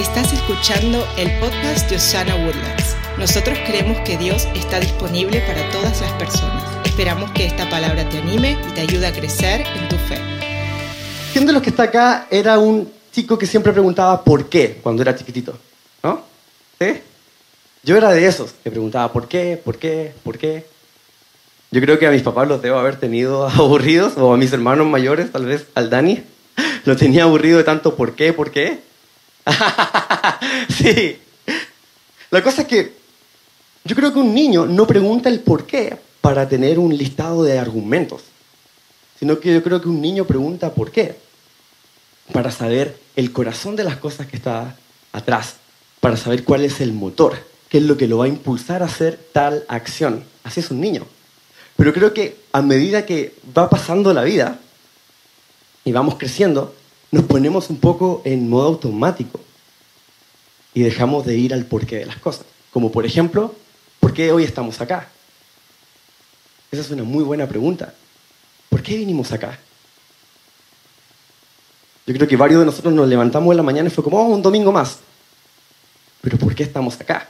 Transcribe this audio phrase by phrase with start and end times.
[0.00, 2.96] Estás escuchando el podcast de Osana Woodlands.
[3.18, 6.64] Nosotros creemos que Dios está disponible para todas las personas.
[6.86, 10.16] Esperamos que esta palabra te anime y te ayude a crecer en tu fe.
[11.34, 15.02] ¿Quién de los que está acá era un chico que siempre preguntaba por qué cuando
[15.02, 15.58] era chiquitito?
[16.02, 16.22] ¿No?
[16.80, 17.02] ¿Sí?
[17.82, 20.64] Yo era de esos que preguntaba por qué, por qué, por qué.
[21.72, 24.86] Yo creo que a mis papás los debo haber tenido aburridos, o a mis hermanos
[24.86, 26.22] mayores, tal vez al Dani,
[26.86, 28.88] lo tenía aburrido de tanto por qué, por qué.
[30.68, 31.18] sí.
[32.30, 32.94] La cosa es que
[33.84, 37.58] yo creo que un niño no pregunta el por qué para tener un listado de
[37.58, 38.22] argumentos,
[39.18, 41.16] sino que yo creo que un niño pregunta por qué
[42.32, 44.76] para saber el corazón de las cosas que está
[45.12, 45.56] atrás,
[46.00, 47.36] para saber cuál es el motor,
[47.68, 50.24] qué es lo que lo va a impulsar a hacer tal acción.
[50.44, 51.06] Así es un niño.
[51.76, 54.60] Pero creo que a medida que va pasando la vida
[55.84, 56.74] y vamos creciendo,
[57.10, 59.40] nos ponemos un poco en modo automático
[60.74, 62.46] y dejamos de ir al porqué de las cosas.
[62.72, 63.54] Como por ejemplo,
[63.98, 65.08] ¿por qué hoy estamos acá?
[66.70, 67.94] Esa es una muy buena pregunta.
[68.68, 69.58] ¿Por qué vinimos acá?
[72.06, 74.28] Yo creo que varios de nosotros nos levantamos en la mañana y fue como, oh,
[74.28, 75.00] un domingo más.
[76.20, 77.28] Pero ¿por qué estamos acá?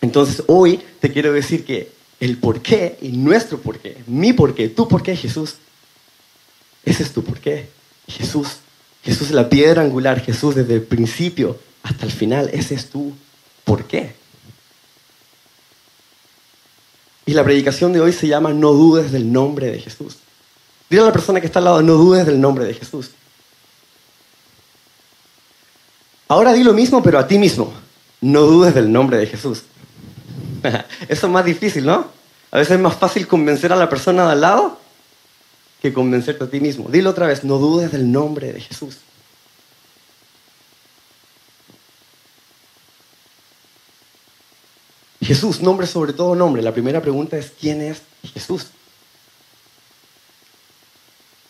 [0.00, 4.54] Entonces hoy te quiero decir que el por qué y nuestro por qué, mi por
[4.54, 5.56] qué, tu por qué, Jesús,
[6.84, 7.79] ese es tu por qué.
[8.10, 8.48] Jesús,
[9.02, 13.12] Jesús es la piedra angular, Jesús desde el principio hasta el final, ese es tu
[13.64, 14.14] por qué.
[17.26, 20.16] Y la predicación de hoy se llama No dudes del nombre de Jesús.
[20.88, 23.12] Dile a la persona que está al lado, no dudes del nombre de Jesús.
[26.26, 27.72] Ahora di lo mismo, pero a ti mismo.
[28.20, 29.62] No dudes del nombre de Jesús.
[31.08, 32.06] Eso es más difícil, ¿no?
[32.50, 34.79] A veces es más fácil convencer a la persona de al lado
[35.80, 36.88] que convencerte a ti mismo.
[36.88, 38.98] Dilo otra vez, no dudes del nombre de Jesús.
[45.22, 46.62] Jesús, nombre sobre todo nombre.
[46.62, 48.02] La primera pregunta es, ¿quién es
[48.34, 48.66] Jesús?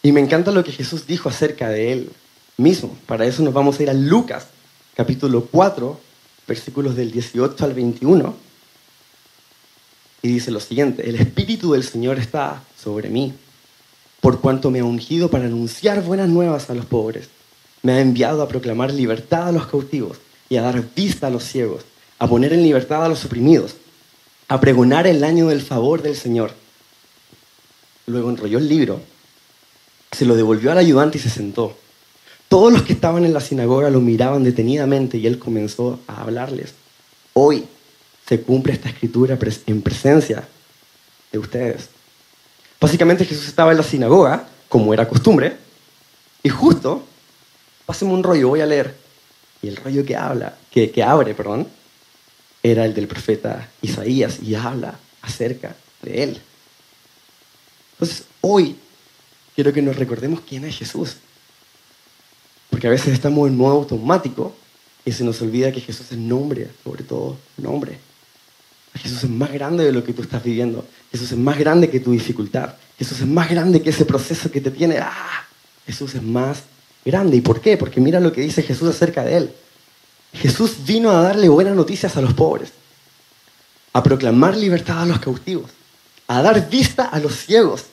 [0.03, 2.13] Y me encanta lo que Jesús dijo acerca de él
[2.57, 2.97] mismo.
[3.07, 4.47] Para eso nos vamos a ir a Lucas,
[4.95, 6.01] capítulo 4,
[6.47, 8.35] versículos del 18 al 21.
[10.23, 13.33] Y dice lo siguiente, el Espíritu del Señor está sobre mí,
[14.21, 17.29] por cuanto me ha ungido para anunciar buenas nuevas a los pobres.
[17.83, 21.45] Me ha enviado a proclamar libertad a los cautivos y a dar vista a los
[21.45, 21.85] ciegos,
[22.19, 23.77] a poner en libertad a los oprimidos,
[24.49, 26.53] a pregonar el año del favor del Señor.
[28.07, 29.01] Luego enrolló el libro,
[30.13, 31.77] se lo devolvió al ayudante y se sentó.
[32.49, 36.75] Todos los que estaban en la sinagoga lo miraban detenidamente y él comenzó a hablarles.
[37.33, 37.65] Hoy
[38.27, 40.49] se cumple esta escritura en presencia
[41.31, 41.89] de ustedes.
[42.81, 45.57] Básicamente Jesús estaba en la sinagoga, como era costumbre,
[46.43, 47.05] y justo,
[47.85, 48.95] páseme un rollo, voy a leer.
[49.63, 51.69] Y el rollo que habla, que, que abre, perdón,
[52.63, 56.41] era el del profeta Isaías y habla acerca de él.
[57.93, 58.77] Entonces, hoy
[59.55, 61.17] quiero que nos recordemos quién es Jesús.
[62.71, 64.55] Porque a veces estamos en modo automático
[65.05, 67.99] y se nos olvida que Jesús es nombre, sobre todo nombre.
[68.95, 70.85] Jesús es más grande de lo que tú estás viviendo.
[71.11, 72.75] Jesús es más grande que tu dificultad.
[72.99, 74.99] Jesús es más grande que ese proceso que te tiene.
[74.99, 75.47] ¡Ah!
[75.87, 76.65] Jesús es más
[77.05, 77.37] grande.
[77.37, 77.77] ¿Y por qué?
[77.77, 79.53] Porque mira lo que dice Jesús acerca de él.
[80.33, 82.71] Jesús vino a darle buenas noticias a los pobres,
[83.93, 85.71] a proclamar libertad a los cautivos,
[86.29, 87.87] a dar vista a los ciegos,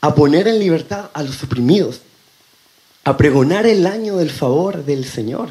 [0.00, 2.00] a poner en libertad a los oprimidos,
[3.04, 5.50] a pregonar el año del favor del Señor.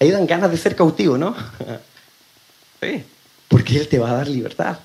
[0.00, 1.34] Ahí dan ganas de ser cautivo, ¿no?
[2.80, 3.04] Sí,
[3.48, 4.78] porque Él te va a dar libertad.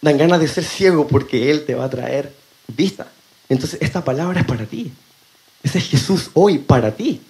[0.00, 2.32] Dan ganas de ser ciego porque Él te va a traer
[2.68, 3.06] vista.
[3.48, 4.92] Entonces, esta palabra es para ti.
[5.62, 7.20] Ese es Jesús hoy para ti.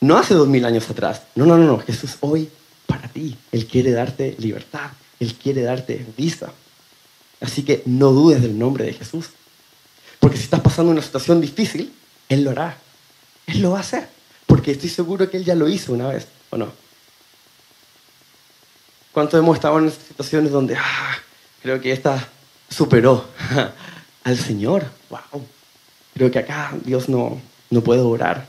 [0.00, 1.22] No hace dos mil años atrás.
[1.34, 1.78] No, no, no, no.
[1.78, 2.48] Jesús hoy
[2.86, 3.36] para ti.
[3.52, 4.90] Él quiere darte libertad.
[5.20, 6.52] Él quiere darte vista.
[7.40, 9.30] Así que no dudes del nombre de Jesús.
[10.18, 11.92] Porque si estás pasando una situación difícil,
[12.28, 12.78] Él lo hará.
[13.46, 14.08] Él lo va a hacer.
[14.46, 16.72] Porque estoy seguro que Él ya lo hizo una vez, ¿o no?
[19.12, 21.18] ¿Cuántos hemos estado en situaciones donde ah,
[21.62, 22.28] creo que esta
[22.68, 23.26] superó
[24.24, 24.86] al Señor?
[25.10, 25.46] ¡Wow!
[26.14, 28.46] Creo que acá Dios no, no puede orar.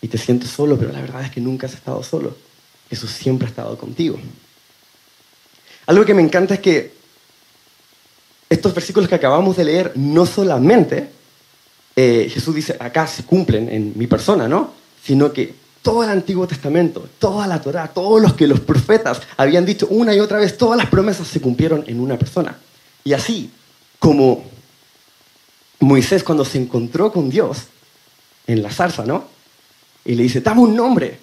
[0.00, 2.36] Y te sientes solo, pero la verdad es que nunca has estado solo.
[2.88, 4.18] Jesús siempre ha estado contigo.
[5.86, 6.94] Algo que me encanta es que
[8.48, 11.10] estos versículos que acabamos de leer no solamente
[11.96, 14.72] eh, Jesús dice acá se cumplen en mi persona, ¿no?
[15.02, 19.64] Sino que todo el Antiguo Testamento, toda la Torá, todos los que los profetas habían
[19.64, 22.58] dicho una y otra vez, todas las promesas se cumplieron en una persona.
[23.04, 23.52] Y así
[24.00, 24.42] como
[25.78, 27.66] Moisés cuando se encontró con Dios,
[28.48, 29.28] en la zarza, ¿no?
[30.04, 31.20] Y le dice, dame un nombre.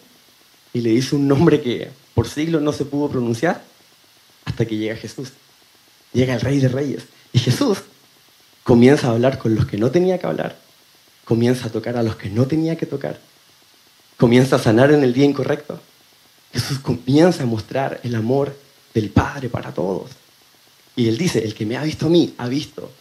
[0.71, 3.65] Y le dice un nombre que por siglos no se pudo pronunciar
[4.45, 5.33] hasta que llega Jesús.
[6.13, 7.03] Llega el Rey de Reyes.
[7.33, 7.79] Y Jesús
[8.63, 10.57] comienza a hablar con los que no tenía que hablar.
[11.25, 13.19] Comienza a tocar a los que no tenía que tocar.
[14.17, 15.79] Comienza a sanar en el día incorrecto.
[16.53, 18.55] Jesús comienza a mostrar el amor
[18.93, 20.11] del Padre para todos.
[20.95, 22.91] Y él dice, el que me ha visto a mí, ha visto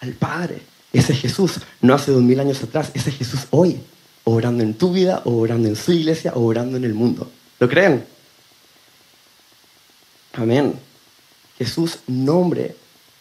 [0.00, 0.60] al Padre.
[0.92, 3.80] Ese Jesús no hace dos mil años atrás, ese Jesús hoy,
[4.24, 7.30] obrando en tu vida, obrando en su iglesia, obrando en el mundo.
[7.58, 8.04] ¿Lo creen?
[10.34, 10.78] Amén.
[11.56, 12.76] Jesús nombre,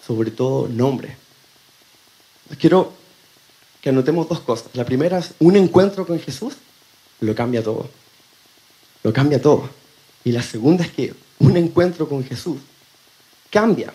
[0.05, 1.15] sobre todo nombre.
[2.59, 2.93] Quiero
[3.81, 4.67] que anotemos dos cosas.
[4.73, 6.53] La primera es un encuentro con Jesús
[7.19, 7.89] lo cambia todo.
[9.03, 9.69] Lo cambia todo.
[10.23, 12.59] Y la segunda es que un encuentro con Jesús
[13.49, 13.93] cambia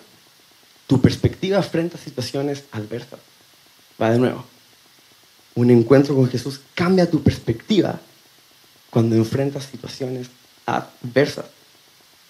[0.86, 3.20] tu perspectiva frente a situaciones adversas.
[4.00, 4.44] Va de nuevo.
[5.54, 8.00] Un encuentro con Jesús cambia tu perspectiva
[8.90, 10.28] cuando enfrentas situaciones
[10.66, 11.46] adversas.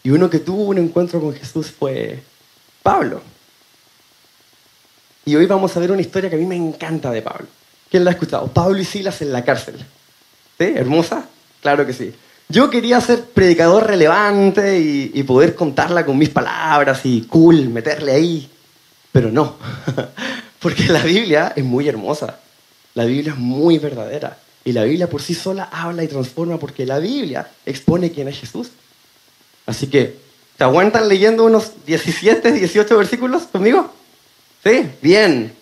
[0.03, 2.23] Y uno que tuvo un encuentro con Jesús fue
[2.83, 3.23] Pablo.
[5.25, 7.47] Y hoy vamos a ver una historia que a mí me encanta de Pablo.
[7.91, 8.49] ¿Quién la ha escuchado?
[8.49, 9.77] Pablo y Silas en la cárcel.
[10.71, 11.27] ¿Hermosa?
[11.61, 12.13] Claro que sí.
[12.49, 18.51] Yo quería ser predicador relevante y, poder contarla con mis palabras y cool, meterle ahí.
[19.11, 19.57] Pero no,
[20.61, 22.41] porque la Biblia es muy hermosa.
[22.95, 24.39] La Biblia es muy verdadera.
[24.65, 28.39] Y la Biblia por sí sola habla y transforma porque la Biblia expone quién es
[28.39, 28.69] Jesús.
[29.65, 30.17] Así que,
[30.57, 33.93] ¿te aguantan leyendo unos 17, 18 versículos conmigo?
[34.63, 34.91] ¿Sí?
[35.01, 35.53] Bien.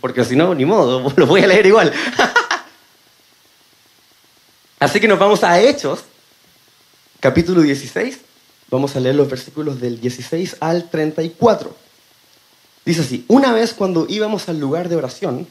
[0.00, 1.92] Porque si no, ni modo, lo voy a leer igual.
[4.78, 6.04] Así que nos vamos a Hechos,
[7.18, 8.18] capítulo 16.
[8.70, 11.74] Vamos a leer los versículos del 16 al 34.
[12.84, 15.48] Dice así, una vez cuando íbamos al lugar de oración,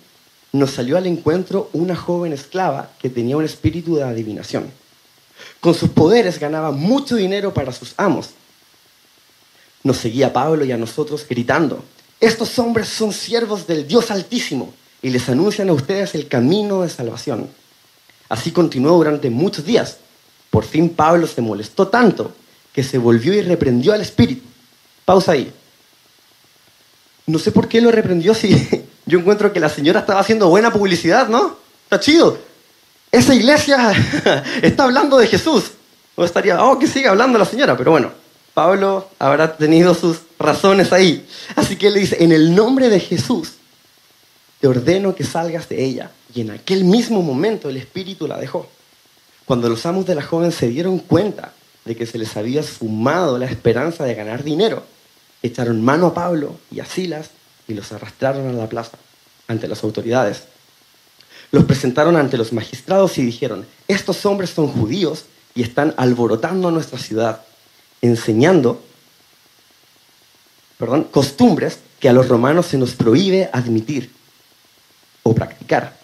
[0.53, 4.71] nos salió al encuentro una joven esclava que tenía un espíritu de adivinación.
[5.59, 8.29] Con sus poderes ganaba mucho dinero para sus amos.
[9.83, 11.83] Nos seguía Pablo y a nosotros gritando,
[12.21, 16.89] estos hombres son siervos del Dios Altísimo y les anuncian a ustedes el camino de
[16.89, 17.49] salvación.
[18.29, 19.97] Así continuó durante muchos días.
[20.49, 22.33] Por fin Pablo se molestó tanto
[22.73, 24.43] que se volvió y reprendió al espíritu.
[25.05, 25.51] Pausa ahí.
[27.25, 28.67] No sé por qué lo reprendió si
[29.05, 31.57] yo encuentro que la señora estaba haciendo buena publicidad, ¿no?
[31.83, 32.37] Está chido.
[33.11, 33.93] Esa iglesia
[34.61, 35.71] está hablando de Jesús.
[36.15, 38.11] O estaría, oh, que siga hablando la señora, pero bueno,
[38.53, 41.27] Pablo habrá tenido sus razones ahí.
[41.55, 43.53] Así que él le dice, en el nombre de Jesús,
[44.59, 46.11] te ordeno que salgas de ella.
[46.33, 48.67] Y en aquel mismo momento el espíritu la dejó.
[49.45, 51.53] Cuando los amos de la joven se dieron cuenta
[51.85, 54.83] de que se les había esfumado la esperanza de ganar dinero,
[55.41, 57.29] echaron mano a Pablo y a Silas
[57.67, 58.97] y los arrastraron a la plaza
[59.47, 60.43] ante las autoridades.
[61.51, 65.25] Los presentaron ante los magistrados y dijeron, estos hombres son judíos
[65.55, 67.41] y están alborotando nuestra ciudad,
[68.01, 68.81] enseñando
[70.77, 74.16] perdón, costumbres que a los romanos se nos prohíbe admitir
[75.29, 75.97] o practicar.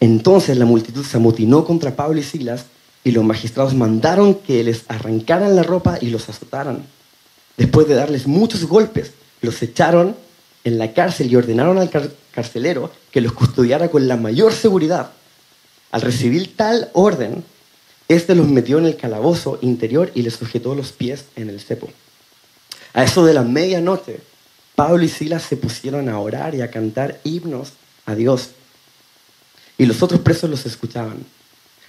[0.00, 2.66] Entonces la multitud se amotinó contra Pablo y Silas
[3.04, 6.86] y los magistrados mandaron que les arrancaran la ropa y los azotaran.
[7.56, 9.12] Después de darles muchos golpes,
[9.42, 10.16] los echaron
[10.64, 11.90] en la cárcel y ordenaron al
[12.32, 15.12] carcelero que los custodiara con la mayor seguridad.
[15.90, 17.44] Al recibir tal orden,
[18.08, 21.88] éste los metió en el calabozo interior y les sujetó los pies en el cepo.
[22.92, 24.20] A eso de la medianoche,
[24.80, 27.74] Pablo y Silas se pusieron a orar y a cantar himnos
[28.06, 28.52] a Dios.
[29.76, 31.18] Y los otros presos los escuchaban.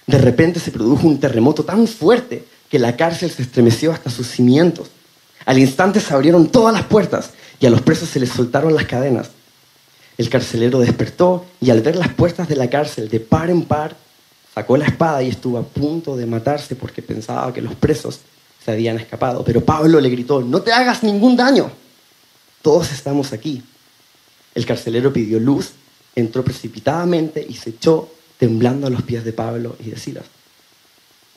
[0.06, 4.26] De repente se produjo un terremoto tan fuerte que la cárcel se estremeció hasta sus
[4.26, 4.90] cimientos.
[5.46, 8.84] Al instante se abrieron todas las puertas y a los presos se les soltaron las
[8.84, 9.30] cadenas.
[10.18, 13.96] El carcelero despertó y al ver las puertas de la cárcel de par en par,
[14.54, 18.20] sacó la espada y estuvo a punto de matarse porque pensaba que los presos
[18.62, 19.42] se habían escapado.
[19.46, 21.72] Pero Pablo le gritó, no te hagas ningún daño,
[22.62, 23.62] todos estamos aquí.
[24.54, 25.72] El carcelero pidió luz,
[26.14, 30.24] entró precipitadamente y se echó temblando a los pies de Pablo y de Silas.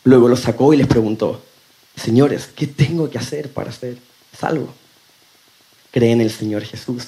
[0.04, 1.42] Luego los sacó y les preguntó,
[1.96, 3.98] señores, ¿qué tengo que hacer para ser
[4.38, 4.74] salvo?
[5.92, 7.06] Cree en el Señor Jesús,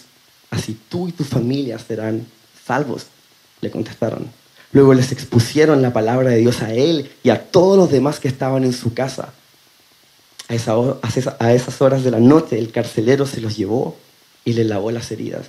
[0.50, 2.26] así tú y tu familia serán
[2.66, 3.08] salvos,
[3.62, 4.32] le contestaron.
[4.72, 8.28] Luego les expusieron la palabra de Dios a él y a todos los demás que
[8.28, 9.34] estaban en su casa.
[10.50, 13.98] A, a esas horas de la noche el carcelero se los llevó
[14.48, 15.48] y le lavó las heridas.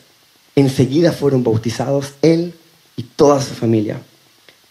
[0.56, 2.52] Enseguida fueron bautizados él
[2.96, 4.02] y toda su familia.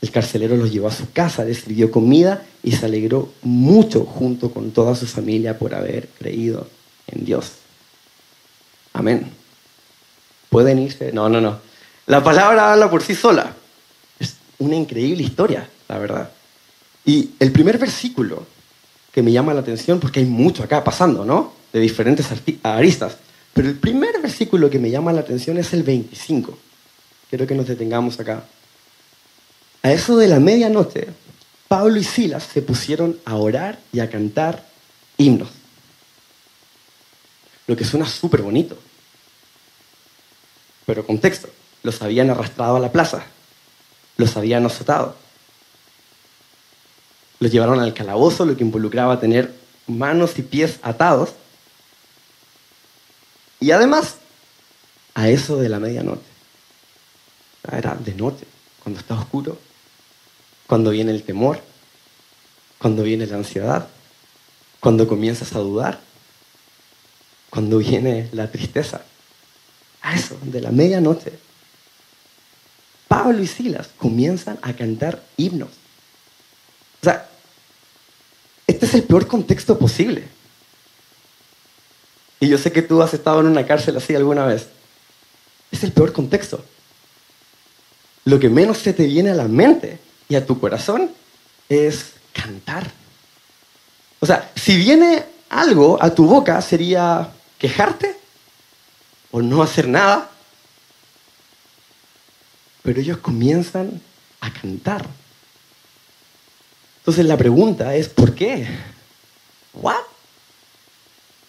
[0.02, 4.52] El carcelero los llevó a su casa, les sirvió comida y se alegró mucho junto
[4.52, 6.68] con toda su familia por haber creído
[7.08, 7.54] en Dios.
[8.92, 9.32] Amén.
[10.50, 11.14] ¿Pueden irse?
[11.14, 11.60] No, no, no.
[12.06, 13.56] La palabra habla por sí sola.
[14.20, 16.32] Es una increíble historia, la verdad.
[17.06, 18.46] Y el primer versículo
[19.14, 21.54] que me llama la atención, porque hay mucho acá pasando, ¿no?
[21.72, 22.28] De diferentes
[22.62, 23.20] aristas.
[23.58, 26.56] Pero el primer versículo que me llama la atención es el 25.
[27.28, 28.44] Quiero que nos detengamos acá.
[29.82, 31.08] A eso de la medianoche,
[31.68, 34.64] Pablo y Silas se pusieron a orar y a cantar
[35.18, 35.50] himnos.
[37.66, 38.78] Lo que suena súper bonito.
[40.86, 41.50] Pero contexto,
[41.82, 43.26] los habían arrastrado a la plaza,
[44.18, 45.16] los habían azotado,
[47.40, 49.52] los llevaron al calabozo, lo que involucraba tener
[49.88, 51.32] manos y pies atados.
[53.60, 54.18] Y además,
[55.14, 56.22] a eso de la medianoche,
[57.72, 58.46] era de noche,
[58.84, 59.58] cuando está oscuro,
[60.68, 61.62] cuando viene el temor,
[62.78, 63.88] cuando viene la ansiedad,
[64.80, 66.00] cuando comienzas a dudar,
[67.50, 69.02] cuando viene la tristeza.
[70.02, 71.34] A eso, de la medianoche,
[73.08, 75.70] Pablo y Silas comienzan a cantar himnos.
[77.02, 77.30] O sea,
[78.68, 80.28] este es el peor contexto posible.
[82.40, 84.68] Y yo sé que tú has estado en una cárcel así alguna vez.
[85.72, 86.64] Es el peor contexto.
[88.26, 91.12] Lo que menos se te viene a la mente y a tu corazón
[91.70, 92.92] es cantar.
[94.20, 98.18] O sea, si viene algo a tu boca sería quejarte
[99.32, 100.30] o no hacer nada.
[102.84, 104.02] Pero ellos comienzan
[104.42, 105.06] a cantar.
[107.00, 108.68] Entonces la pregunta es, ¿por qué?
[109.74, 110.04] ¿What?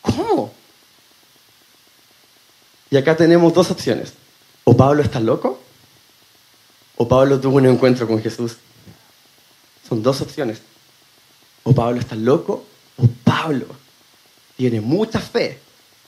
[0.00, 0.57] ¿Cómo?
[2.90, 4.12] Y acá tenemos dos opciones.
[4.64, 5.58] O Pablo está loco,
[6.96, 8.56] o Pablo tuvo un encuentro con Jesús.
[9.88, 10.60] Son dos opciones.
[11.62, 12.64] O Pablo está loco,
[12.96, 13.66] o Pablo
[14.56, 15.60] tiene mucha fe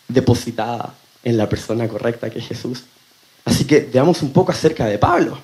[0.09, 2.83] depositada en la persona correcta que es Jesús.
[3.45, 5.39] Así que veamos un poco acerca de Pablo.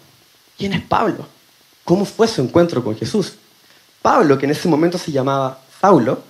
[0.59, 1.27] ¿Quién es Pablo?
[1.85, 3.35] ¿Cómo fue su encuentro con Jesús?
[4.03, 6.23] Pablo, que en ese momento se llamaba Saulo,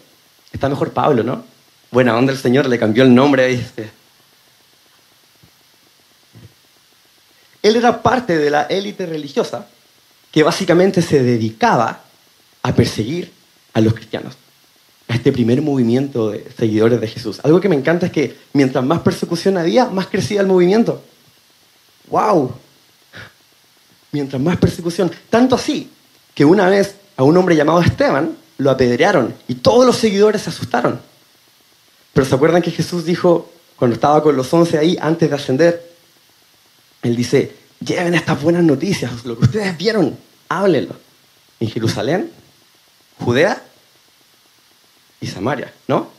[0.52, 1.44] está mejor Pablo, ¿no?
[1.90, 3.52] Buena onda el Señor, le cambió el nombre.
[3.52, 3.90] Este.
[7.66, 9.66] Él era parte de la élite religiosa
[10.30, 12.00] que básicamente se dedicaba
[12.62, 13.32] a perseguir
[13.72, 14.34] a los cristianos,
[15.08, 17.40] a este primer movimiento de seguidores de Jesús.
[17.42, 21.02] Algo que me encanta es que mientras más persecución había, más crecía el movimiento.
[22.08, 22.52] ¡Wow!
[24.12, 25.10] Mientras más persecución.
[25.28, 25.90] Tanto así
[26.34, 30.50] que una vez a un hombre llamado Esteban lo apedrearon y todos los seguidores se
[30.50, 31.00] asustaron.
[32.12, 35.85] Pero ¿se acuerdan que Jesús dijo, cuando estaba con los once ahí, antes de ascender,
[37.06, 40.96] Él dice, lleven estas buenas noticias, lo que ustedes vieron, háblenlo.
[41.60, 42.30] En Jerusalén,
[43.18, 43.62] Judea
[45.20, 46.10] y Samaria, ¿no?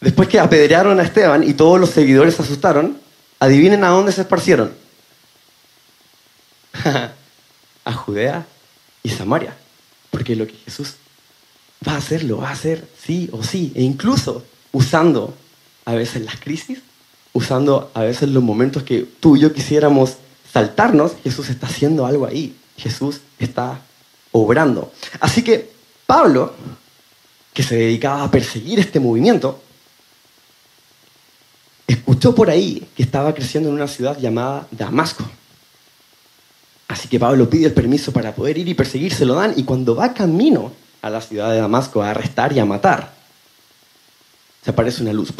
[0.00, 2.98] Después que apedrearon a Esteban y todos los seguidores se asustaron,
[3.40, 4.72] adivinen a dónde se esparcieron.
[7.84, 8.46] a Judea
[9.02, 9.56] y Samaria.
[10.10, 10.94] Porque lo que Jesús
[11.86, 13.72] va a hacer, lo va a hacer sí o sí.
[13.74, 15.36] E incluso usando
[15.84, 16.80] a veces las crisis,
[17.34, 20.16] usando a veces los momentos que tú y yo quisiéramos
[20.50, 22.56] saltarnos, Jesús está haciendo algo ahí.
[22.78, 23.80] Jesús está
[24.32, 24.92] obrando.
[25.20, 25.70] Así que
[26.06, 26.54] Pablo,
[27.52, 29.60] que se dedicaba a perseguir este movimiento,
[31.86, 35.24] escuchó por ahí que estaba creciendo en una ciudad llamada Damasco.
[36.86, 39.64] Así que Pablo pide el permiso para poder ir y perseguir, se lo dan, y
[39.64, 40.72] cuando va camino
[41.02, 43.12] a la ciudad de Damasco a arrestar y a matar,
[44.62, 45.32] se aparece una luz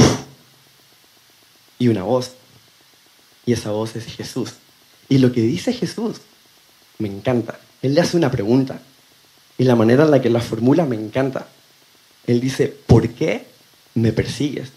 [1.78, 2.32] y una voz,
[3.46, 4.52] y esa voz es Jesús.
[5.08, 6.16] Y lo que dice Jesús
[6.98, 7.58] me encanta.
[7.82, 8.80] Él le hace una pregunta,
[9.58, 11.48] y la manera en la que la formula me encanta.
[12.26, 13.46] Él dice, ¿por qué
[13.94, 14.70] me persigues?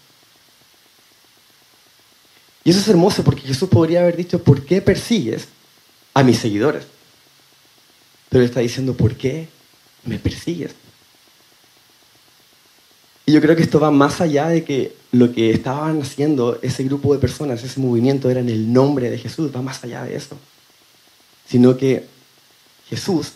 [2.64, 5.48] Y eso es hermoso porque Jesús podría haber dicho, ¿por qué persigues?
[6.18, 6.84] a mis seguidores.
[8.28, 9.48] Pero está diciendo, ¿por qué
[10.04, 10.72] me persigues?
[13.24, 16.84] Y yo creo que esto va más allá de que lo que estaban haciendo ese
[16.84, 20.16] grupo de personas, ese movimiento, era en el nombre de Jesús, va más allá de
[20.16, 20.36] eso.
[21.46, 22.06] Sino que
[22.88, 23.32] Jesús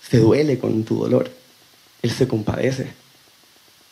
[0.00, 1.30] se duele con tu dolor,
[2.02, 2.92] Él se compadece.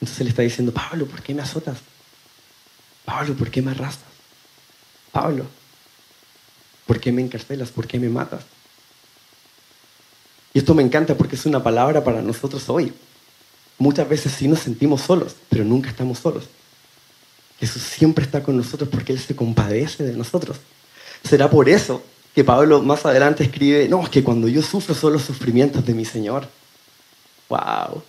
[0.00, 1.78] Entonces Él está diciendo, Pablo, ¿por qué me azotas?
[3.04, 4.12] Pablo, ¿por qué me arrastras?
[5.10, 5.46] Pablo,
[6.86, 7.70] ¿Por qué me encarcelas?
[7.70, 8.44] ¿Por qué me matas?
[10.52, 12.92] Y esto me encanta porque es una palabra para nosotros hoy.
[13.78, 16.44] Muchas veces sí nos sentimos solos, pero nunca estamos solos.
[17.66, 20.58] Jesús siempre está con nosotros porque Él se compadece de nosotros.
[21.22, 22.02] Será por eso
[22.34, 25.94] que Pablo más adelante escribe, no, es que cuando yo sufro son los sufrimientos de
[25.94, 26.46] mi Señor.
[27.48, 28.02] ¡Wow!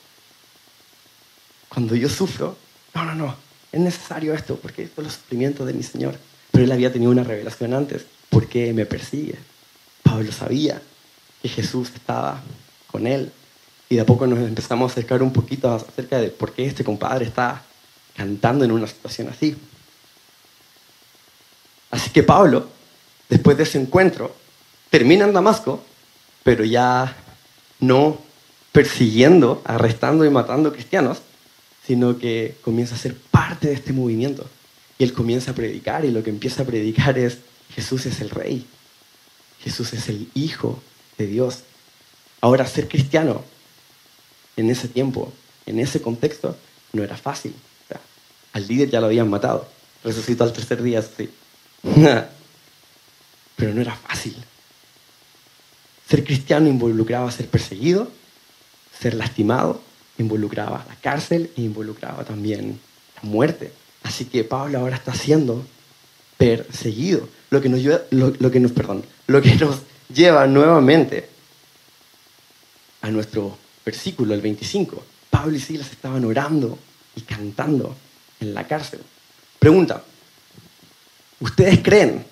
[1.69, 2.57] Cuando yo sufro,
[2.93, 3.35] no, no, no,
[3.71, 6.17] es necesario esto porque son los sufrimientos de mi Señor.
[6.51, 8.05] Pero Él había tenido una revelación antes.
[8.29, 9.37] ¿Por qué me persigue?
[10.03, 10.81] Pablo sabía
[11.41, 12.41] que Jesús estaba
[12.91, 13.31] con él.
[13.87, 16.83] Y de a poco nos empezamos a acercar un poquito acerca de por qué este
[16.83, 17.63] compadre está
[18.15, 19.55] cantando en una situación así.
[21.91, 22.67] Así que Pablo,
[23.29, 24.35] después de ese encuentro,
[24.89, 25.83] termina en Damasco,
[26.43, 27.15] pero ya
[27.79, 28.19] no
[28.71, 31.19] persiguiendo, arrestando y matando cristianos,
[31.85, 34.45] sino que comienza a ser parte de este movimiento.
[34.97, 37.39] Y él comienza a predicar y lo que empieza a predicar es
[37.73, 38.65] Jesús es el rey,
[39.61, 40.81] Jesús es el Hijo
[41.17, 41.59] de Dios.
[42.41, 43.43] Ahora, ser cristiano
[44.57, 45.33] en ese tiempo,
[45.65, 46.55] en ese contexto,
[46.93, 47.53] no era fácil.
[48.55, 49.67] Al líder ya lo habían matado,
[50.01, 51.29] resucitó al tercer día, sí.
[53.57, 54.33] Pero no era fácil.
[56.09, 58.09] Ser cristiano involucraba ser perseguido,
[58.97, 59.81] ser lastimado,
[60.17, 62.79] involucraba la cárcel e involucraba también
[63.21, 63.73] la muerte.
[64.03, 65.65] Así que Pablo ahora está siendo
[66.37, 71.27] perseguido, lo que nos, lleva, lo, que nos, perdón, lo que nos lleva nuevamente
[73.01, 75.03] a nuestro versículo, el 25.
[75.29, 76.79] Pablo y Silas estaban orando
[77.17, 77.97] y cantando
[78.45, 79.01] en la cárcel.
[79.59, 80.03] Pregunta,
[81.39, 82.25] ¿ustedes creen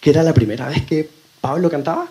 [0.00, 1.08] que era la primera vez que
[1.40, 2.08] Pablo cantaba?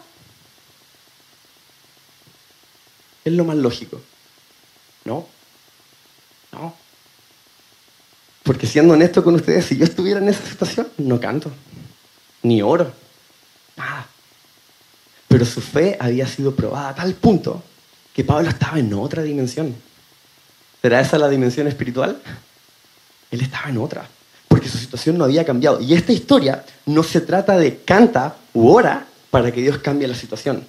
[3.25, 4.01] Es lo más lógico.
[5.05, 5.27] ¿No?
[6.51, 6.75] No.
[8.43, 11.51] Porque siendo honesto con ustedes, si yo estuviera en esa situación, no canto.
[12.41, 12.93] Ni oro.
[13.77, 14.07] Nada.
[15.27, 17.63] Pero su fe había sido probada a tal punto
[18.13, 19.75] que Pablo estaba en otra dimensión.
[20.81, 22.21] ¿Será esa la dimensión espiritual?
[23.33, 24.07] Él estaba en otra.
[24.47, 25.81] Porque su situación no había cambiado.
[25.81, 30.15] Y esta historia no se trata de canta u ora para que Dios cambie la
[30.15, 30.65] situación.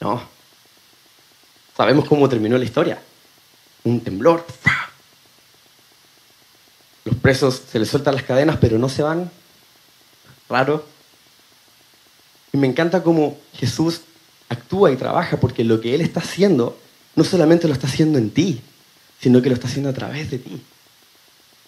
[0.00, 0.36] No,
[1.76, 2.98] Sabemos cómo terminó la historia.
[3.84, 4.46] Un temblor.
[7.04, 9.30] Los presos se les sueltan las cadenas, pero no se van.
[10.48, 10.86] Raro.
[12.52, 14.00] Y me encanta cómo Jesús
[14.48, 16.78] actúa y trabaja, porque lo que Él está haciendo
[17.14, 18.60] no solamente lo está haciendo en ti,
[19.20, 20.62] sino que lo está haciendo a través de ti.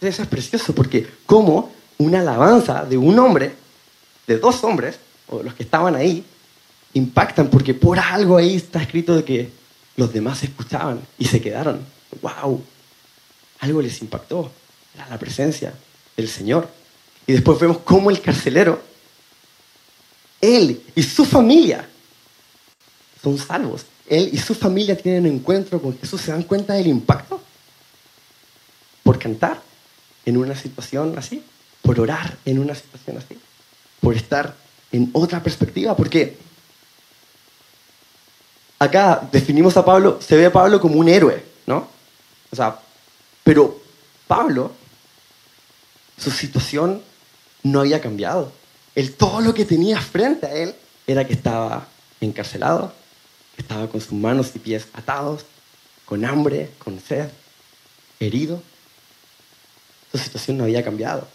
[0.01, 3.55] Eso es precioso, porque como una alabanza de un hombre,
[4.27, 6.25] de dos hombres, o los que estaban ahí,
[6.95, 9.51] impactan, porque por algo ahí está escrito de que
[9.97, 11.85] los demás escuchaban y se quedaron.
[12.23, 12.63] ¡Wow!
[13.61, 14.51] Algo les impactó.
[14.95, 15.75] Era la presencia
[16.17, 16.69] del Señor.
[17.27, 18.81] Y después vemos cómo el carcelero,
[20.41, 21.89] él y su familia
[23.23, 23.85] son salvos.
[24.07, 26.21] Él y su familia tienen un encuentro con Jesús.
[26.23, 27.43] ¿Se dan cuenta del impacto?
[29.03, 29.68] Por cantar
[30.29, 31.43] en una situación así,
[31.81, 33.39] por orar en una situación así,
[34.01, 34.55] por estar
[34.93, 36.37] en otra perspectiva, porque
[38.79, 41.89] acá definimos a Pablo, se ve a Pablo como un héroe, ¿no?
[42.51, 42.79] O sea,
[43.43, 43.81] pero
[44.27, 44.71] Pablo,
[46.19, 47.01] su situación
[47.63, 48.53] no había cambiado.
[48.95, 50.75] Él, todo lo que tenía frente a él
[51.07, 51.89] era que estaba
[52.21, 52.93] encarcelado,
[53.57, 55.47] estaba con sus manos y pies atados,
[56.05, 57.31] con hambre, con sed,
[58.21, 58.63] herido.
[60.11, 61.29] Su situación no había cambiado,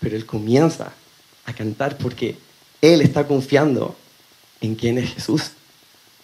[0.00, 0.92] pero él comienza
[1.46, 2.36] a cantar porque
[2.80, 3.96] él está confiando
[4.60, 5.52] en quién es Jesús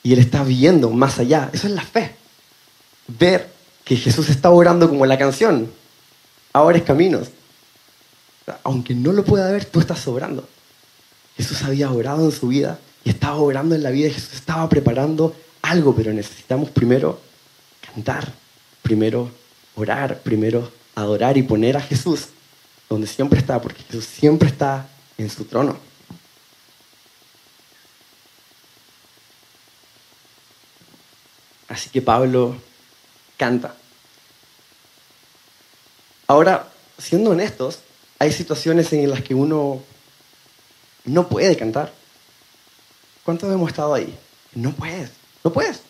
[0.03, 1.51] y él está viendo más allá.
[1.53, 2.15] Eso es la fe.
[3.07, 3.51] Ver
[3.85, 5.71] que Jesús está orando como la canción.
[6.53, 7.29] Ahora es caminos.
[8.63, 10.47] Aunque no lo pueda ver, tú estás obrando.
[11.37, 14.11] Jesús había orado en su vida y estaba orando en la vida.
[14.11, 17.21] Jesús estaba preparando algo, pero necesitamos primero
[17.95, 18.31] cantar,
[18.83, 19.31] primero
[19.75, 22.29] orar, primero adorar y poner a Jesús
[22.89, 25.77] donde siempre está, porque Jesús siempre está en su trono.
[31.69, 32.57] Así que Pablo
[33.37, 33.75] canta.
[36.27, 37.81] Ahora, siendo honestos,
[38.19, 39.83] hay situaciones en las que uno
[41.05, 41.93] no puede cantar.
[43.25, 44.17] ¿Cuántos hemos estado ahí?
[44.55, 45.11] No puedes,
[45.43, 45.81] no puedes,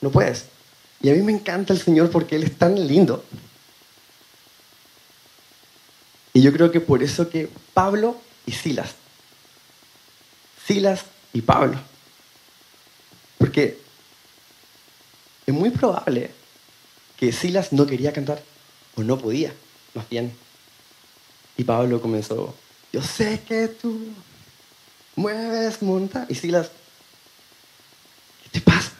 [0.00, 0.46] no puedes.
[1.02, 3.24] Y a mí me encanta el Señor porque Él es tan lindo.
[6.36, 8.90] Y yo creo que por eso que Pablo y Silas,
[10.66, 11.80] Silas y Pablo,
[13.38, 13.78] porque
[15.46, 16.30] es muy probable
[17.16, 18.42] que Silas no quería cantar
[18.96, 19.54] o no podía,
[19.94, 20.36] más bien.
[21.56, 22.54] Y Pablo comenzó,
[22.92, 23.98] yo sé que tú
[25.14, 26.26] mueves monta.
[26.28, 26.70] Y Silas,
[28.42, 28.92] ¿qué te pasa?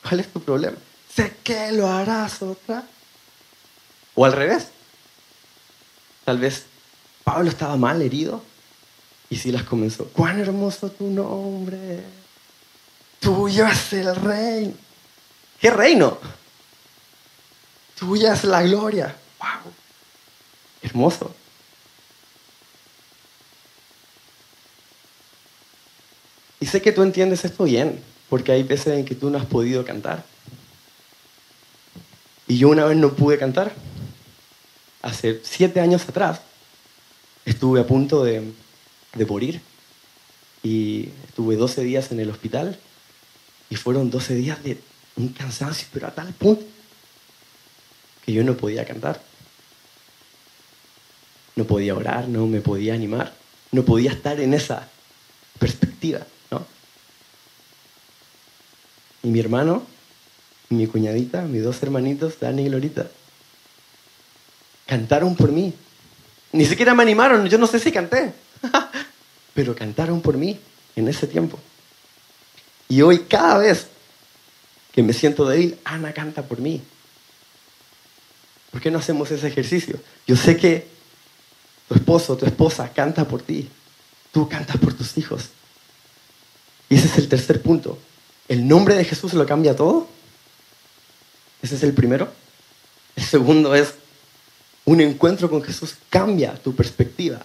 [0.00, 0.78] ¿Cuál es tu problema?
[1.14, 2.82] Sé que lo harás otra.
[4.14, 4.68] O al revés.
[6.26, 6.64] Tal vez
[7.24, 8.42] Pablo estaba mal herido
[9.30, 12.02] y Silas comenzó, cuán hermoso tu nombre
[13.20, 14.74] Tuyo es el reino.
[15.60, 16.18] ¿Qué reino?
[17.98, 19.16] Tuya es la gloria.
[19.38, 19.72] ¡Wow!
[20.82, 21.34] Hermoso.
[26.60, 29.46] Y sé que tú entiendes esto bien, porque hay veces en que tú no has
[29.46, 30.24] podido cantar.
[32.48, 33.72] Y yo una vez no pude cantar.
[35.06, 36.40] Hace siete años atrás
[37.44, 38.52] estuve a punto de,
[39.28, 39.60] morir.
[40.64, 42.76] Y estuve 12 días en el hospital.
[43.70, 44.80] Y fueron 12 días de
[45.14, 46.64] un cansancio, pero a tal punto
[48.24, 49.22] que yo no podía cantar.
[51.54, 53.32] No podía orar, no me podía animar,
[53.70, 54.88] no podía estar en esa
[55.60, 56.66] perspectiva, ¿no?
[59.22, 59.86] Y mi hermano,
[60.68, 63.08] mi cuñadita, mis dos hermanitos, Dani y Lorita,
[64.86, 65.74] cantaron por mí.
[66.52, 68.32] Ni siquiera me animaron, yo no sé si canté,
[69.54, 70.58] pero cantaron por mí
[70.94, 71.58] en ese tiempo.
[72.88, 73.88] Y hoy cada vez
[74.92, 76.80] que me siento débil, Ana canta por mí.
[78.70, 79.98] ¿Por qué no hacemos ese ejercicio?
[80.26, 80.86] Yo sé que
[81.88, 83.68] tu esposo, tu esposa canta por ti.
[84.32, 85.50] Tú cantas por tus hijos.
[86.88, 87.98] Y ese es el tercer punto.
[88.48, 90.08] ¿El nombre de Jesús lo cambia todo?
[91.62, 92.32] Ese es el primero.
[93.16, 93.94] El segundo es,
[94.86, 97.40] un encuentro con Jesús cambia tu perspectiva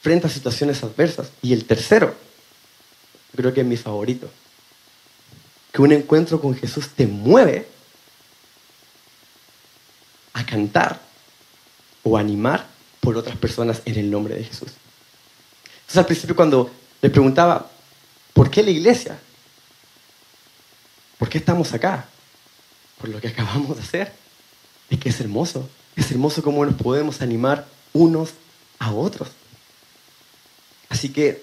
[0.00, 1.28] frente a situaciones adversas.
[1.42, 2.14] Y el tercero,
[3.36, 4.30] creo que es mi favorito,
[5.72, 7.68] que un encuentro con Jesús te mueve
[10.32, 11.00] a cantar
[12.04, 12.66] o animar
[13.00, 14.70] por otras personas en el nombre de Jesús.
[15.80, 16.70] Entonces al principio cuando
[17.02, 17.68] le preguntaba,
[18.32, 19.18] ¿por qué la iglesia?
[21.18, 22.06] ¿Por qué estamos acá?
[22.98, 24.12] Por lo que acabamos de hacer.
[24.88, 25.68] Es que es hermoso.
[25.98, 28.30] Es hermoso cómo nos podemos animar unos
[28.78, 29.30] a otros.
[30.88, 31.42] Así que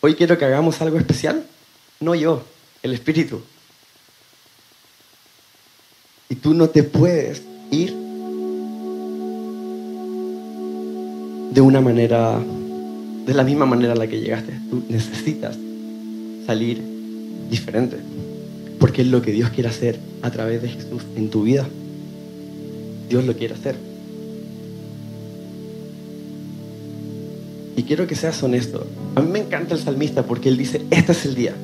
[0.00, 1.46] hoy quiero que hagamos algo especial.
[2.00, 2.42] No yo,
[2.82, 3.40] el Espíritu.
[6.28, 7.94] Y tú no te puedes ir
[11.52, 12.36] de una manera,
[13.26, 14.58] de la misma manera a la que llegaste.
[14.68, 15.56] Tú necesitas
[16.46, 16.82] salir
[17.48, 17.98] diferente.
[18.78, 21.66] Porque es lo que Dios quiere hacer a través de Jesús en tu vida.
[23.08, 23.76] Dios lo quiere hacer.
[27.76, 28.86] Y quiero que seas honesto.
[29.14, 31.54] A mí me encanta el salmista porque él dice, este es el día.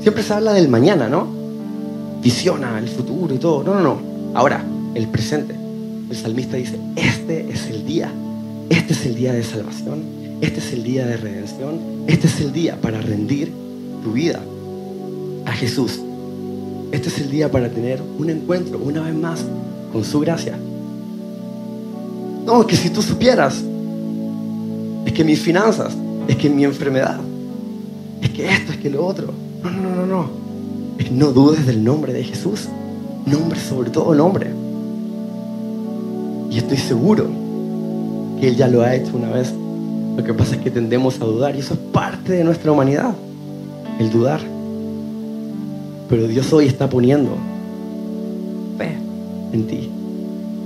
[0.00, 1.26] Siempre se habla del mañana, ¿no?
[2.22, 3.62] Visiona el futuro y todo.
[3.62, 4.00] No, no, no.
[4.34, 5.54] Ahora, el presente.
[6.10, 8.12] El salmista dice, este es el día.
[8.70, 10.02] Este es el día de salvación.
[10.40, 11.80] Este es el día de redención.
[12.06, 13.52] Este es el día para rendir
[14.02, 14.40] tu vida
[15.48, 15.98] a Jesús.
[16.92, 19.44] Este es el día para tener un encuentro una vez más
[19.92, 20.58] con su gracia.
[22.44, 23.62] No, que si tú supieras,
[25.06, 25.96] es que mis finanzas,
[26.28, 27.18] es que mi enfermedad,
[28.20, 29.32] es que esto, es que lo otro.
[29.62, 30.30] No, no, no, no.
[30.98, 32.68] Es no dudes del nombre de Jesús.
[33.26, 34.50] Nombre sobre todo nombre.
[36.50, 37.26] Y estoy seguro
[38.40, 39.52] que Él ya lo ha hecho una vez.
[40.16, 43.14] Lo que pasa es que tendemos a dudar y eso es parte de nuestra humanidad,
[43.98, 44.57] el dudar.
[46.08, 47.30] Pero Dios hoy está poniendo
[48.78, 48.96] fe
[49.52, 49.90] en ti.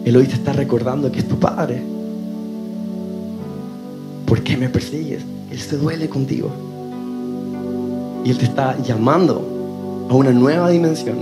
[0.04, 1.82] Él hoy te está recordando que es tu Padre.
[4.26, 5.22] ¿Por qué me persigues?
[5.50, 6.50] Él se duele contigo.
[8.24, 11.16] Y Él te está llamando a una nueva dimensión.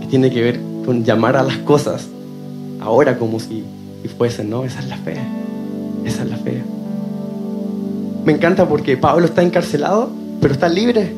[0.00, 2.06] Que tiene que ver con llamar a las cosas
[2.80, 3.64] ahora como si,
[4.02, 4.64] si fuesen, ¿no?
[4.64, 5.16] Esa es la fe.
[6.04, 6.62] Esa es la fe.
[8.30, 10.08] Me encanta porque Pablo está encarcelado,
[10.40, 11.02] pero está libre.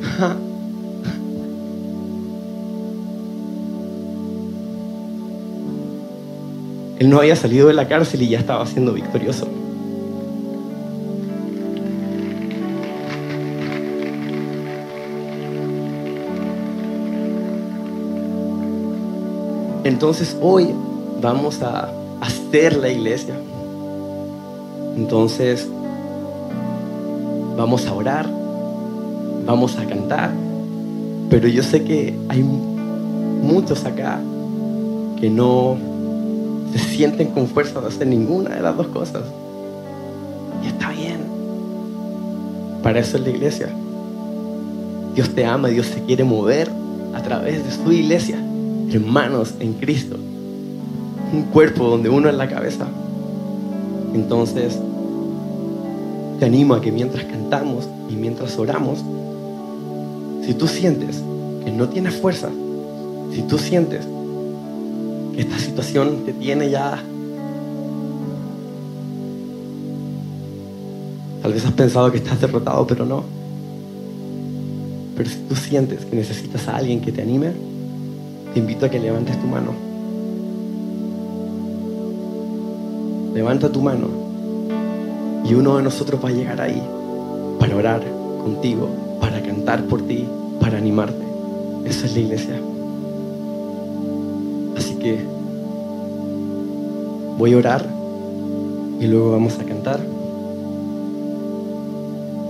[6.97, 9.47] Él no había salido de la cárcel y ya estaba siendo victorioso.
[19.83, 20.73] Entonces hoy
[21.21, 23.35] vamos a hacer la iglesia.
[24.97, 25.67] Entonces
[27.63, 28.29] vamos a orar,
[29.45, 30.31] vamos a cantar,
[31.29, 34.19] pero yo sé que hay muchos acá
[35.17, 35.77] que no
[36.73, 39.21] se sienten con fuerza de hacer ninguna de las dos cosas.
[40.61, 41.19] Y está bien.
[42.83, 43.69] Para eso es la iglesia.
[45.15, 46.69] Dios te ama, Dios se quiere mover
[47.13, 48.37] a través de su iglesia,
[48.91, 50.17] hermanos en Cristo.
[51.31, 52.87] Un cuerpo donde uno es la cabeza.
[54.13, 54.77] Entonces,
[56.43, 58.99] te animo a que mientras cantamos y mientras oramos,
[60.45, 61.23] si tú sientes
[61.63, 62.49] que no tienes fuerza,
[63.31, 64.05] si tú sientes
[65.33, 67.01] que esta situación te tiene ya...
[71.41, 73.23] Tal vez has pensado que estás derrotado, pero no.
[75.15, 77.53] Pero si tú sientes que necesitas a alguien que te anime,
[78.53, 79.71] te invito a que levantes tu mano.
[83.33, 84.22] levanta tu mano
[85.43, 86.81] y uno de nosotros va a llegar ahí
[87.59, 88.01] para orar
[88.41, 88.87] contigo,
[89.19, 90.25] para cantar por ti,
[90.59, 91.23] para animarte.
[91.85, 92.59] Eso es la iglesia.
[94.77, 95.19] Así que
[97.37, 97.85] voy a orar
[98.99, 99.99] y luego vamos a cantar.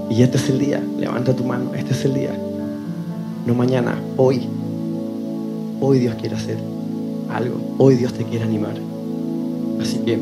[0.09, 2.37] Y este es el día, levanta tu mano, este es el día.
[3.47, 4.47] No mañana, hoy.
[5.81, 6.57] Hoy Dios quiere hacer
[7.29, 8.75] algo, hoy Dios te quiere animar.
[9.81, 10.19] Así que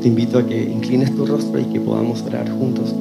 [0.00, 2.94] te invito a que inclines tu rostro y que podamos orar juntos.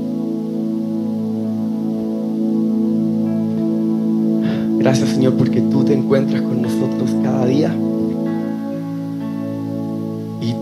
[4.79, 7.73] Gracias Señor porque tú te encuentras con nosotros cada día.
[10.41, 10.53] Y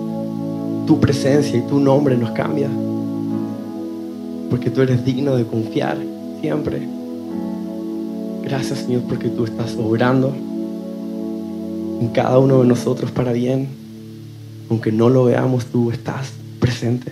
[0.85, 2.69] tu presencia y tu nombre nos cambia.
[4.49, 5.97] Porque tú eres digno de confiar
[6.41, 6.87] siempre.
[8.43, 10.33] Gracias Señor porque tú estás obrando
[11.99, 13.86] en cada uno de nosotros para bien.
[14.69, 17.11] Aunque no lo veamos, tú estás presente.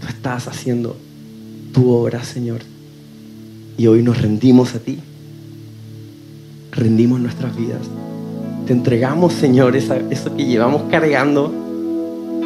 [0.00, 0.96] Tú estás haciendo
[1.72, 2.60] tu obra, Señor.
[3.76, 4.98] Y hoy nos rendimos a ti
[6.78, 7.80] rendimos nuestras vidas.
[8.66, 11.52] Te entregamos, Señor, eso que llevamos cargando.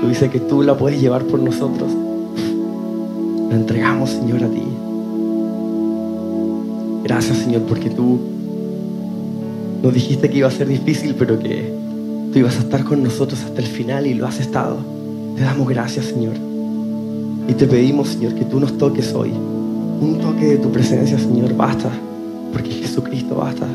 [0.01, 1.91] Tú dices que tú la puedes llevar por nosotros.
[3.51, 4.63] Lo entregamos, Señor, a ti.
[7.05, 8.19] Gracias, Señor, porque tú
[9.83, 11.73] nos dijiste que iba a ser difícil, pero que
[12.33, 14.79] tú ibas a estar con nosotros hasta el final y lo has estado.
[15.37, 16.35] Te damos gracias, Señor.
[17.49, 19.31] Y te pedimos, Señor, que tú nos toques hoy.
[19.31, 21.91] Un toque de tu presencia, Señor, basta.
[22.53, 23.67] Porque Jesucristo basta.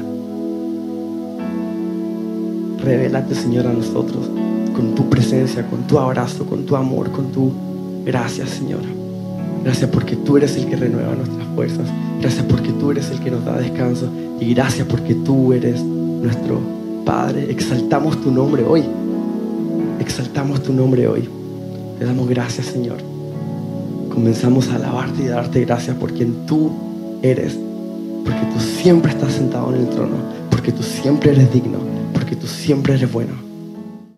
[2.84, 4.30] Revelate, Señor, a nosotros
[4.78, 7.52] con tu presencia, con tu abrazo, con tu amor, con tu
[8.06, 8.82] gracias, Señor.
[9.63, 11.88] Gracias porque tú eres el que renueva nuestras fuerzas.
[12.22, 14.08] Gracias porque tú eres el que nos da descanso.
[14.39, 16.77] Y gracias porque tú eres nuestro
[17.08, 17.50] Padre.
[17.50, 18.84] Exaltamos tu nombre hoy.
[20.00, 21.28] Exaltamos tu nombre hoy.
[21.98, 22.98] Te damos gracias, Señor.
[24.13, 26.70] Comenzamos a alabarte y a darte gracias por quien tú
[27.22, 27.58] eres.
[28.26, 30.17] Porque tú siempre estás sentado en el trono.
[30.52, 33.47] Porque tú siempre eres digno que tú siempre eres bueno.